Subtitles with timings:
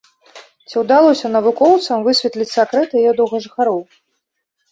[0.69, 3.77] Ці ўдалося навукоўцам высветліць сакрэт яе доўгажыхароў?